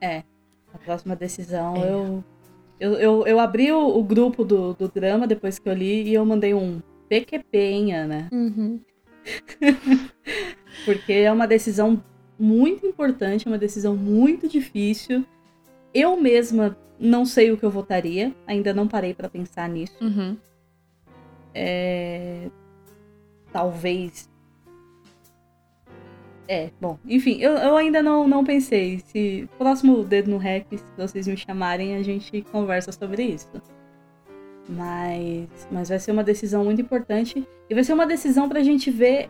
[0.00, 1.88] A próxima decisão, É.
[1.88, 2.24] eu,
[2.80, 3.26] eu, eu.
[3.26, 6.52] Eu abri o, o grupo do, do drama depois que eu li e eu mandei
[6.52, 8.28] um PQP, hein, Ana?
[8.32, 8.80] Uhum.
[10.84, 12.02] Porque é uma decisão
[12.38, 15.24] muito importante, é uma decisão muito difícil.
[15.92, 19.94] Eu mesma não sei o que eu votaria, ainda não parei pra pensar nisso.
[20.00, 20.36] Uhum.
[21.54, 22.48] É...
[23.52, 24.28] Talvez.
[26.46, 29.00] É, bom, enfim, eu, eu ainda não, não pensei.
[29.06, 33.50] Se próximo dedo no rec, se vocês me chamarem, a gente conversa sobre isso.
[34.68, 38.90] Mas, mas vai ser uma decisão muito importante e vai ser uma decisão pra gente
[38.90, 39.28] ver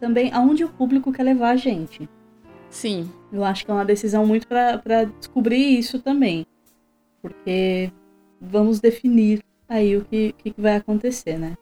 [0.00, 2.08] também aonde o público quer levar a gente.
[2.68, 3.10] Sim.
[3.32, 6.46] Eu acho que é uma decisão muito pra pra descobrir isso também.
[7.22, 7.90] Porque
[8.40, 11.54] vamos definir aí o que que vai acontecer, né?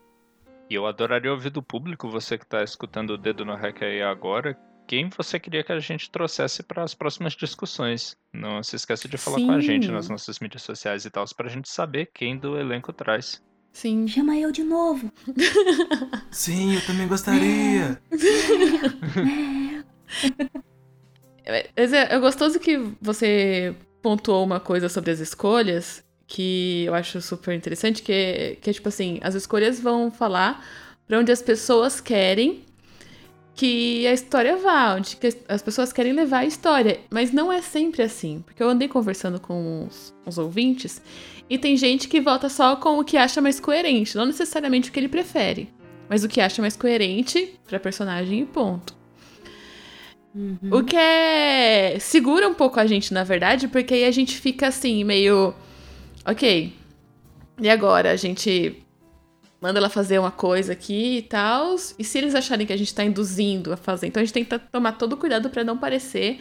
[0.72, 4.00] E eu adoraria ouvir do público, você que tá escutando o dedo no rec aí
[4.00, 4.58] agora,
[4.88, 8.16] quem você queria que a gente trouxesse para as próximas discussões.
[8.32, 9.92] Não se esqueça de falar com a gente Sim.
[9.92, 13.42] nas nossas mídias sociais e tal, pra gente saber quem do elenco traz.
[13.70, 14.08] Sim.
[14.08, 15.12] Chama eu de novo.
[16.32, 18.00] Sim, eu também gostaria.
[21.76, 26.02] Mas é, é gostoso que você pontuou uma coisa sobre as escolhas
[26.34, 30.64] que eu acho super interessante, que é, que é tipo assim, as escolhas vão falar
[31.06, 32.62] pra onde as pessoas querem
[33.54, 37.00] que a história vá, onde que as- as pessoas querem levar a história.
[37.10, 41.02] Mas não é sempre assim, porque eu andei conversando com uns, uns ouvintes
[41.50, 44.92] e tem gente que vota só com o que acha mais coerente, não necessariamente o
[44.92, 45.68] que ele prefere,
[46.08, 48.96] mas o que acha mais coerente pra personagem e ponto.
[50.34, 50.58] Uhum.
[50.70, 51.98] O que é.
[52.00, 55.54] segura um pouco a gente, na verdade, porque aí a gente fica assim, meio.
[56.26, 56.72] Ok.
[57.60, 58.10] E agora?
[58.10, 58.76] A gente
[59.60, 61.76] manda ela fazer uma coisa aqui e tal.
[61.98, 64.06] E se eles acharem que a gente tá induzindo a fazer?
[64.08, 66.40] Então a gente tem que tomar todo cuidado pra não parecer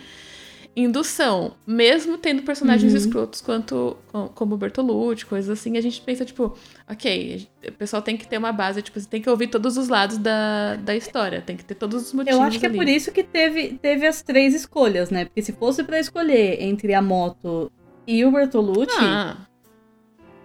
[0.75, 1.53] indução.
[1.67, 2.97] Mesmo tendo personagens Uhum.
[2.97, 6.55] escrotos quanto, com- como o Bertolucci, coisas assim, a gente pensa, tipo,
[6.89, 9.89] ok, o pessoal tem que ter uma base, tipo, você tem que ouvir todos os
[9.89, 12.39] lados da, da história, tem que ter todos os motivos.
[12.39, 12.77] Eu acho que é ali.
[12.77, 15.25] por isso que teve, teve as três escolhas, né?
[15.25, 17.69] Porque se fosse pra escolher entre a moto
[18.07, 19.37] e o Bertolucci, Ah.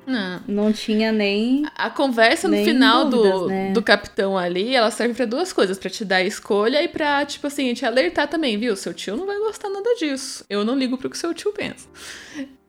[0.06, 0.40] Não.
[0.46, 1.64] não tinha nem.
[1.74, 3.72] A conversa no final dúvidas, do, né?
[3.72, 7.24] do capitão ali, ela serve pra duas coisas, Pra te dar a escolha e pra,
[7.26, 8.76] tipo assim, te alertar também, viu?
[8.76, 10.44] Seu tio não vai gostar nada disso.
[10.48, 11.88] Eu não ligo pro que seu tio pensa.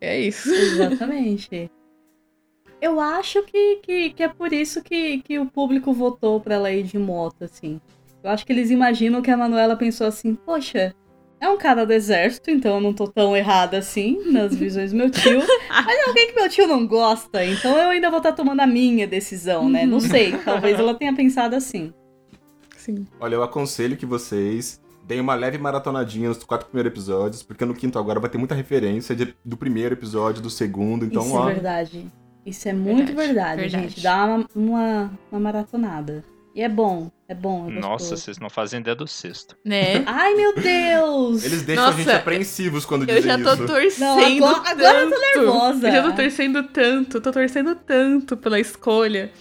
[0.01, 0.49] É isso.
[0.49, 1.71] Exatamente.
[2.79, 6.71] Eu acho que, que, que é por isso que, que o público votou pra ela
[6.71, 7.81] ir de moto, assim.
[8.23, 10.93] Eu acho que eles imaginam que a Manuela pensou assim, poxa,
[11.39, 14.97] é um cara do exército, então eu não tô tão errada assim nas visões do
[14.97, 15.39] meu tio.
[15.69, 18.67] Mas é alguém que meu tio não gosta, então eu ainda vou estar tomando a
[18.67, 19.85] minha decisão, né?
[19.85, 21.93] Não sei, talvez ela tenha pensado assim.
[22.75, 23.05] Sim.
[23.19, 27.73] Olha, eu aconselho que vocês deem uma leve maratonadinha nos quatro primeiros episódios, porque no
[27.73, 31.49] quinto agora vai ter muita referência de- do primeiro episódio, do segundo, então Isso ó.
[31.49, 32.07] é verdade.
[32.45, 33.89] Isso é muito Verdade, verdade, verdade.
[33.89, 34.01] gente.
[34.03, 36.23] Dá uma, uma, uma maratonada.
[36.57, 37.69] E é bom, é bom.
[37.69, 39.55] É Nossa, vocês não fazem ideia do sexto.
[39.63, 40.03] Né?
[40.07, 41.45] Ai, meu Deus!
[41.45, 43.67] Eles deixam a gente Nossa, apreensivos quando Eu dizem já tô isso.
[43.67, 45.37] torcendo Não, agora- agora eu tô tanto.
[45.37, 45.87] nervosa.
[45.87, 49.31] Eu já tô torcendo tanto, tô torcendo tanto pela escolha.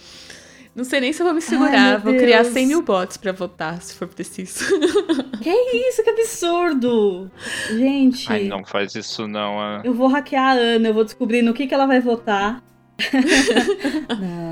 [0.75, 1.93] Não sei nem se eu vou me segurar.
[1.93, 2.53] meu vou criar Deus.
[2.53, 4.63] 100 mil bots pra votar, se for preciso.
[5.41, 5.49] Que
[5.89, 7.31] isso, que absurdo!
[7.69, 9.59] Gente, Ai, não faz isso não.
[9.59, 9.81] ah.
[9.83, 12.61] eu vou hackear a Ana, eu vou descobrir no que, que ela vai votar.
[14.19, 14.46] não.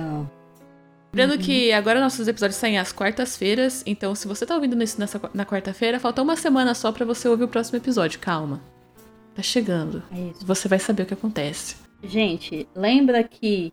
[1.16, 5.18] Lembrando que agora nossos episódios saem às quartas-feiras, então se você tá ouvindo isso nessa,
[5.34, 8.20] na quarta-feira, falta uma semana só pra você ouvir o próximo episódio.
[8.20, 8.62] Calma.
[9.34, 10.04] Tá chegando.
[10.12, 10.46] É isso.
[10.46, 11.78] Você vai saber o que acontece.
[12.04, 13.72] Gente, lembra que,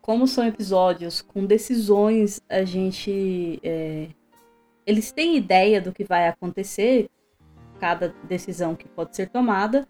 [0.00, 3.58] como são episódios com decisões, a gente.
[3.64, 4.06] é,
[4.86, 7.10] eles têm ideia do que vai acontecer,
[7.80, 9.84] cada decisão que pode ser tomada,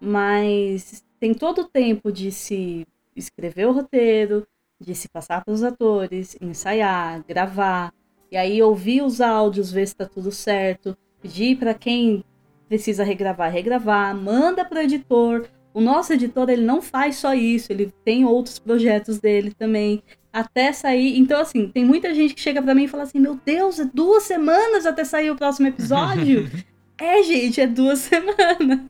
[0.00, 4.44] mas tem todo o tempo de se escrever o roteiro,
[4.80, 7.92] de se passar para os atores, ensaiar, gravar,
[8.30, 12.24] e aí ouvir os áudios, ver se tá tudo certo, pedir para quem
[12.68, 15.48] precisa regravar, regravar, manda para o editor.
[15.72, 20.72] O nosso editor, ele não faz só isso, ele tem outros projetos dele também, até
[20.72, 21.18] sair.
[21.18, 23.84] Então, assim, tem muita gente que chega para mim e fala assim: Meu Deus, é
[23.84, 26.50] duas semanas até sair o próximo episódio?
[26.98, 28.80] é, gente, é duas semanas.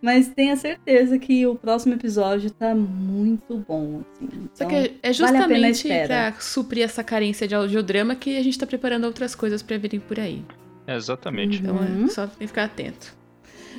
[0.00, 4.02] Mas tenha certeza que o próximo episódio tá muito bom.
[4.12, 4.28] Assim.
[4.54, 6.06] Só Então, que é vale justamente espera.
[6.32, 9.98] pra suprir essa carência de audiodrama que a gente tá preparando outras coisas pra virem
[9.98, 10.44] por aí.
[10.86, 11.60] Exatamente.
[11.60, 12.04] Então Uhum.
[12.04, 13.16] é só tem que ficar atento.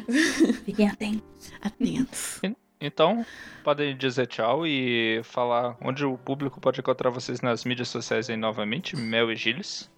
[0.65, 1.51] Fiquem atentos.
[1.61, 2.41] Atentos.
[2.81, 3.25] Então,
[3.63, 8.37] podem dizer tchau e falar onde o público pode encontrar vocês nas mídias sociais aí
[8.37, 9.89] novamente, Mel e Gilles.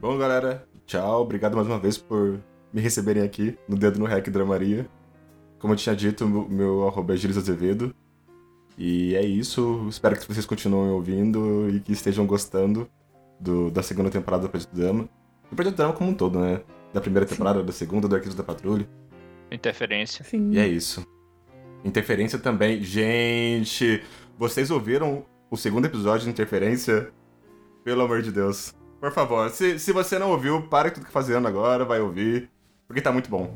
[0.00, 1.22] Bom, galera, tchau.
[1.22, 2.40] Obrigado mais uma vez por
[2.72, 4.86] me receberem aqui no Dedo no Rec Dramaria.
[5.58, 7.94] Como eu tinha dito, meu, meu arroba é Gilles Azevedo.
[8.76, 9.86] E é isso.
[9.88, 12.88] Espero que vocês continuem ouvindo e que estejam gostando
[13.40, 15.08] do- da segunda temporada do Projeto Dama.
[15.50, 16.60] Do Projeto Dama como um todo, né?
[16.94, 18.88] Da primeira temporada, da segunda, do Arquivos da Patrulha.
[19.50, 20.24] Interferência.
[20.24, 20.50] Sim.
[20.52, 21.04] E é isso.
[21.84, 22.82] Interferência também.
[22.82, 24.02] Gente,
[24.38, 27.10] vocês ouviram o segundo episódio de Interferência?
[27.84, 28.74] Pelo amor de Deus.
[29.00, 32.50] Por favor, se, se você não ouviu, para tudo que tá fazendo agora, vai ouvir.
[32.86, 33.54] Porque tá muito bom.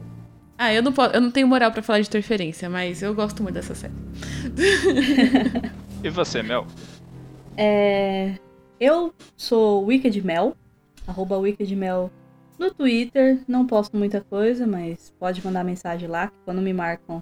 [0.64, 3.42] Ah, eu não, posso, eu não tenho moral pra falar de interferência, mas eu gosto
[3.42, 3.92] muito dessa série.
[6.05, 6.66] E você, Mel?
[7.57, 8.37] É,
[8.79, 10.57] eu sou Wicked Mel,
[11.05, 12.12] arroba Wicked Mel
[12.59, 13.40] no Twitter.
[13.48, 17.20] Não posto muita coisa, mas pode mandar mensagem lá, que quando me marcam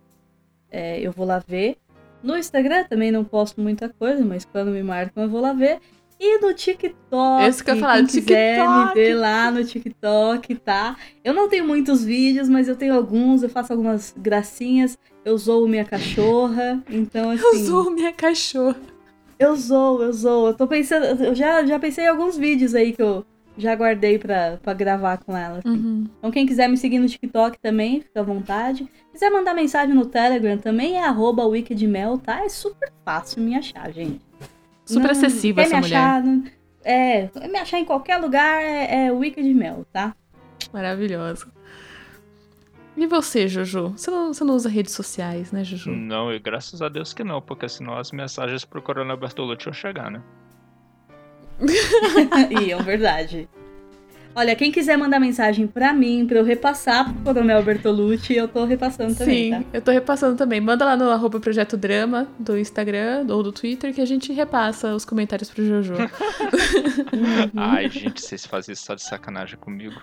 [0.71, 1.79] é, eu vou lá ver.
[2.23, 5.81] No Instagram também não posto muita coisa, mas quando me marcam eu vou lá ver.
[6.23, 8.95] E no TikTok, Isso que eu falar, no quiser me TikTok.
[8.95, 10.97] ver lá no TikTok, tá?
[11.25, 15.67] Eu não tenho muitos vídeos, mas eu tenho alguns, eu faço algumas gracinhas, eu zoo
[15.67, 17.43] minha cachorra, então assim...
[17.43, 18.77] Eu sou minha cachorra.
[19.39, 20.49] Eu zoo, eu zoo.
[20.49, 21.25] Eu tô pensando.
[21.25, 23.25] Eu já, já pensei em alguns vídeos aí que eu
[23.57, 25.61] já guardei pra, pra gravar com ela.
[25.61, 25.69] assim.
[25.71, 26.05] Uhum.
[26.19, 28.87] Então, quem quiser me seguir no TikTok também, fica à vontade.
[29.11, 32.45] Quiser mandar mensagem no Telegram também, é arroba wickedmel, tá?
[32.45, 34.21] É super fácil me achar, gente.
[34.95, 35.97] Super Não- acessível quer essa me mulher.
[35.97, 36.45] achar, não-
[36.85, 40.15] é, quer me achar em qualquer lugar é, é wickedmel, tá?
[40.73, 41.47] Maravilhosa.
[42.97, 43.91] E você, Jojo?
[43.97, 45.91] Você não, você não usa redes sociais, né, Jojo?
[45.91, 49.73] Não, e graças a Deus que não, porque senão as mensagens pro Coronel Bertolucci iam
[49.73, 50.21] chegar, né?
[52.61, 53.49] e é verdade.
[54.35, 58.65] Olha, quem quiser mandar mensagem pra mim, pra eu repassar pro Coronel Bertolucci, eu tô
[58.65, 59.65] repassando também, Sim, tá?
[59.73, 60.61] eu tô repassando também.
[60.61, 64.95] Manda lá no arroba Projeto Drama do Instagram ou do Twitter que a gente repassa
[64.95, 65.95] os comentários pro Jojo.
[67.13, 67.51] Uhum.
[67.57, 70.01] Ai, gente, vocês fazem isso só de sacanagem comigo.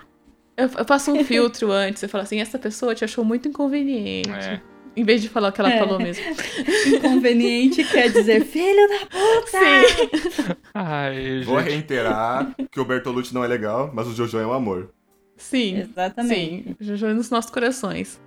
[0.56, 2.02] eu, eu faço um filtro antes.
[2.02, 4.30] Eu falo assim, essa pessoa te achou muito inconveniente.
[4.30, 4.60] É.
[4.96, 5.78] Em vez de falar o que ela É.
[5.78, 6.24] falou mesmo.
[6.96, 10.56] Inconveniente quer dizer filho da puta!
[10.74, 14.90] Ai, Vou reiterar que o Bertolucci não é legal, mas o Jojo é um amor.
[15.36, 15.78] Sim.
[15.78, 16.64] Exatamente.
[16.64, 18.20] Sim, Jojo é nos nossos corações.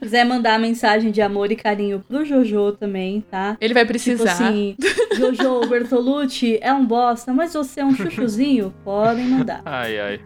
[0.00, 3.56] quiser mandar mensagem de amor e carinho pro Jojo também, tá?
[3.60, 4.32] Ele vai Tipo precisar.
[4.32, 4.74] assim,
[5.16, 8.74] Jojo Bertolucci é um bosta, mas você é um chuchuzinho?
[8.82, 9.62] Podem mandar.
[9.64, 10.20] Ai, ai.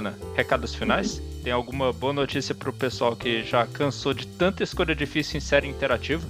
[0.00, 1.20] Ana, recados finais?
[1.44, 5.68] Tem alguma boa notícia pro pessoal que já cansou de tanta escolha difícil em série
[5.68, 6.26] interativa?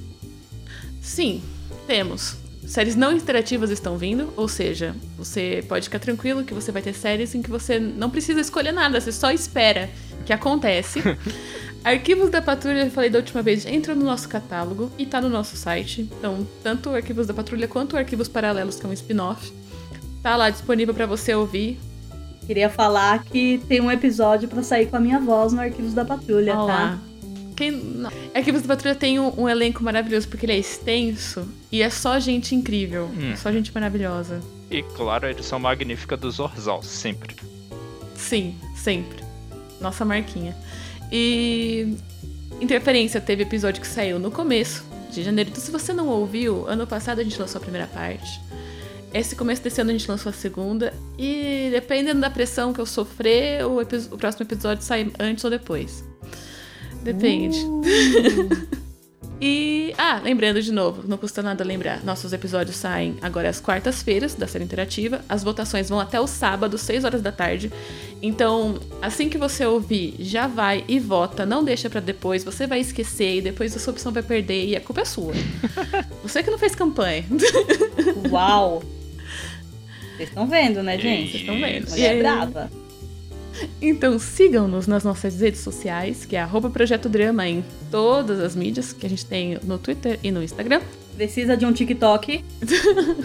[1.00, 1.40] Sim,
[1.87, 2.37] temos.
[2.66, 6.92] Séries não interativas estão vindo, ou seja, você pode ficar tranquilo que você vai ter
[6.92, 9.88] séries em que você não precisa escolher nada, você só espera
[10.26, 11.00] que acontece.
[11.83, 15.28] Arquivos da Patrulha, eu falei da última vez, entra no nosso catálogo e tá no
[15.28, 16.02] nosso site.
[16.02, 19.52] Então, tanto o Arquivos da Patrulha quanto o Arquivos Paralelos, que é um spin-off,
[20.22, 21.78] tá lá disponível pra você ouvir.
[22.50, 26.04] Queria falar que tem um episódio pra sair com a minha voz no Arquivos da
[26.04, 26.98] Patrulha, Olha tá?
[27.54, 27.70] Quem...
[27.70, 28.10] não.
[28.34, 32.18] Arquivos da Patrulha tem um, um elenco maravilhoso, porque ele é extenso e é só
[32.18, 33.36] gente incrível, Hum.
[33.36, 34.40] só gente maravilhosa.
[34.68, 37.36] E, claro, a edição magnífica do Zorzal, sempre.
[38.16, 39.22] Sim, sempre.
[39.80, 40.56] Nossa marquinha.
[41.12, 41.96] E
[42.60, 45.50] Interferência teve episódio que saiu no começo de janeiro.
[45.50, 48.40] Então, se você não ouviu, ano passado a gente lançou a primeira parte.
[49.12, 50.92] Esse começo desse ano a gente lançou a segunda.
[51.18, 56.05] E dependendo da pressão que eu sofrer, o, o próximo episódio sai antes ou depois.
[57.03, 57.59] Depende.
[59.42, 64.35] E, ah, lembrando de novo, não custa nada lembrar, nossos episódios saem agora às quartas-feiras
[64.35, 65.23] da série interativa.
[65.27, 67.73] As votações vão até o sábado, 6 horas da tarde.
[68.20, 72.81] Então, assim que você ouvir, já vai e vota, não deixa pra depois, você vai
[72.81, 75.33] esquecer e depois a sua opção vai perder e a culpa é sua.
[76.23, 77.25] você que não fez campanha.
[78.31, 78.83] Uau!
[80.21, 81.31] Vocês estão vendo, né, gente?
[81.31, 81.88] Vocês estão vendo.
[81.90, 82.71] Mulher aí- brava.
[83.81, 88.92] Então sigam-nos nas nossas redes sociais, que é arroba Projeto Drama em todas as mídias
[88.92, 90.81] que a gente tem no Twitter e no Instagram.
[91.21, 92.42] Precisa de um TikTok.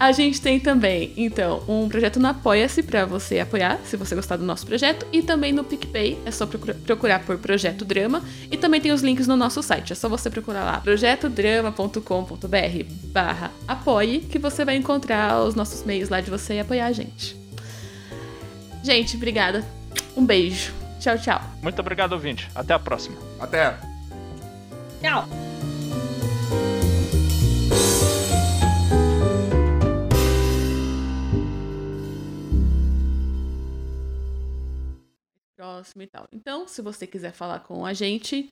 [0.00, 4.38] A gente tem também, então, um projeto no Apoia-se pra você apoiar, se você gostar
[4.38, 8.56] do nosso projeto, e também no PicPay, é só procura- procurar por Projeto Drama, e
[8.56, 14.20] também tem os links no nosso site, é só você procurar lá, projetodrama.com.br barra apoie,
[14.20, 17.36] que você vai encontrar os nossos meios lá de você apoiar a gente.
[18.82, 19.62] Gente, obrigada.
[20.16, 20.72] Um beijo.
[20.98, 21.42] Tchau, tchau.
[21.62, 22.48] Muito obrigado, ouvinte.
[22.54, 23.18] Até a próxima.
[23.38, 23.76] Até!
[25.02, 25.49] Tchau.
[35.60, 36.26] Próximo e tal.
[36.32, 38.48] Então, se você quiser falar com a gente,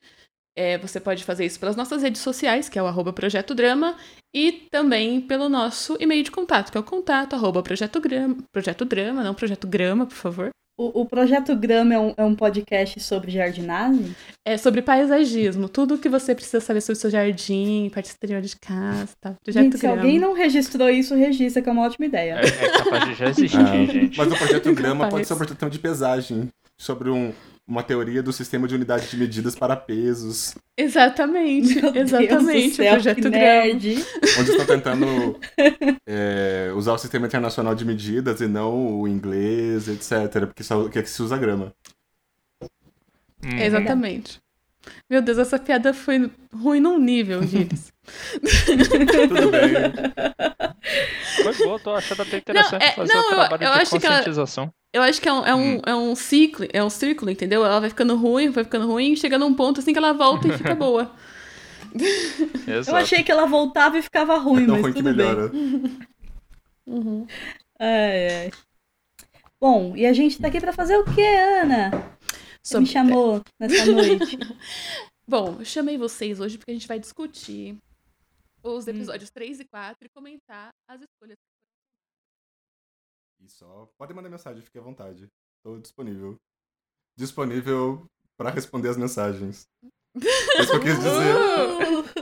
[0.57, 3.97] é, você pode fazer isso pelas nossas redes sociais, que é o arroba Projeto Drama,
[4.35, 8.85] e também pelo nosso e-mail de contato, que é o contato arroba Projeto Grama, Projeto
[8.85, 10.51] Drama, não Projeto Grama, por favor.
[10.81, 14.15] O, o Projeto Grama é um, é um podcast sobre jardinagem?
[14.47, 18.55] É sobre paisagismo, tudo que você precisa saber sobre o seu jardim, parte exterior de
[18.61, 19.35] casa, tá?
[19.43, 19.97] Projeto Gente, se Grama.
[20.03, 22.35] alguém não registrou isso, registra, que é uma ótima ideia.
[22.41, 24.17] É, é capaz de já existir, Ah, gente.
[24.19, 25.11] Mas o projeto Grama Capaz.
[25.15, 26.49] pode ser um projeto de pesagem.
[26.81, 27.33] Sobre um-
[27.67, 30.55] uma teoria do sistema de unidade de medidas para pesos.
[30.77, 34.05] Exatamente, Meu Deus exatamente, do céu, Projeto nerd.
[34.39, 35.39] Onde estão tentando
[36.07, 40.47] é, usar o sistema internacional de medidas e não o inglês, etc.
[40.47, 41.75] Porque só que, é que se usa grama.
[43.45, 43.59] Hum.
[43.59, 44.41] Exatamente.
[45.11, 47.93] Meu Deus, essa piada foi ruim num nível, Gilles.
[48.65, 50.68] Tudo bem.
[51.43, 53.99] Foi boa, tô achando até interessante é- fazer não, o eu- trabalho eu de acho
[53.99, 54.73] que ela- conscientização.
[54.93, 55.81] Eu acho que é um, é um, Hum.
[55.87, 57.65] é um ciclo, é um círculo, entendeu?
[57.65, 60.53] Ela vai ficando ruim, vai ficando ruim, chega num ponto assim que ela volta e
[60.57, 61.11] fica boa.
[62.67, 62.91] Exato.
[62.91, 66.09] Eu achei que ela voltava e ficava ruim, É mas ruim que tudo bem.
[66.87, 67.27] Uhum.
[67.79, 68.51] Ai, ai.
[69.61, 71.21] Bom, e a gente tá aqui pra fazer o quê,
[71.61, 71.91] Ana?
[72.63, 74.39] Você Sobre- me chamou nessa noite.
[75.29, 77.77] Bom, eu chamei vocês hoje porque a gente vai discutir
[78.77, 78.91] os Hum.
[78.91, 81.37] episódios 3 e 4 e comentar as escolhas.
[83.41, 85.29] E só pode mandar mensagem, fique à vontade.
[85.59, 86.37] Estou disponível.
[87.17, 88.05] Disponível
[88.37, 89.67] para responder as mensagens.
[90.17, 91.35] É isso que eu quis dizer.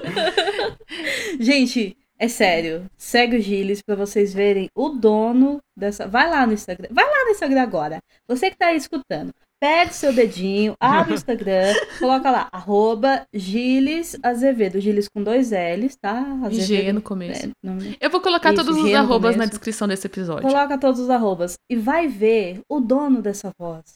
[1.41, 2.89] Gente, é sério.
[2.97, 6.07] Segue o Gilles pra vocês verem o dono dessa.
[6.07, 6.89] Vai lá no Instagram.
[6.91, 8.03] Vai lá no Instagram agora.
[8.27, 9.35] Você que tá aí escutando.
[9.59, 14.79] Pega o seu dedinho, abre o Instagram, coloca lá, arroba Gilles Azevedo.
[14.81, 16.23] Gilles com dois L's, tá?
[16.51, 16.95] E G Azevedo.
[16.97, 17.47] no começo.
[17.47, 20.43] é, não- Eu vou colocar Isso, todos os arrobas na descrição desse episódio.
[20.47, 23.95] Coloca todos os arrobas e vai ver o dono dessa voz.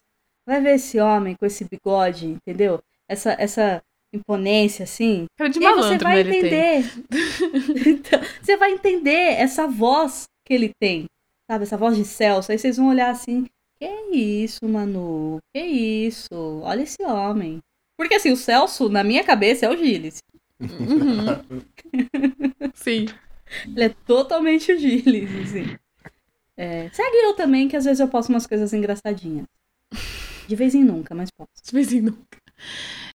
[0.48, 2.80] Vai ver esse homem com esse bigode, entendeu?
[3.06, 3.82] Essa, essa
[4.14, 5.26] imponência, assim.
[5.38, 6.84] Cara de E aí você malandro, vai né, entender.
[7.86, 11.04] Então, você vai entender essa voz que ele tem.
[11.50, 11.64] Sabe?
[11.64, 12.50] Essa voz de Celso.
[12.50, 13.46] Aí vocês vão olhar assim.
[13.81, 15.39] Que isso, Manu?
[15.55, 16.61] Que isso?
[16.62, 17.61] Olha esse homem.
[17.97, 20.18] Porque assim, o Celso, na minha cabeça, é o Gilles.
[20.61, 21.64] Uhum.
[22.74, 23.07] Sim.
[23.66, 25.76] Ele é totalmente o Gilles, assim.
[26.57, 29.47] É, segue eu também, que às vezes eu posto umas coisas engraçadinhas.
[30.47, 31.51] De vez em nunca, mas posso.
[31.64, 32.39] De vez em nunca.